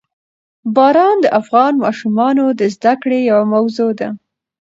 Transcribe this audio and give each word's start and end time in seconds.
باران 0.75 1.17
د 1.21 1.25
افغان 1.39 1.73
ماشومانو 1.85 2.45
د 2.59 2.61
زده 2.75 2.93
کړې 3.01 3.19
یوه 3.31 3.45
موضوع 3.53 3.91
ده. 3.99 4.09